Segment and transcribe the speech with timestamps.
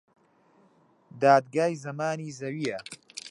[1.21, 2.77] دادگای زەمانی زەویە